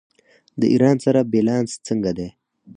د 0.59 0.61
ایران 0.73 0.95
سره 1.05 1.19
بیلانس 1.31 1.71
څنګه 1.87 2.11
دی؟ 2.17 2.29